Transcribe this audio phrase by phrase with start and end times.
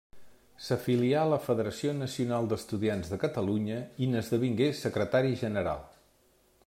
[0.67, 3.77] S'afilià a la Federació Nacional d'Estudiants de Catalunya
[4.07, 5.87] i n'esdevingué secretari general.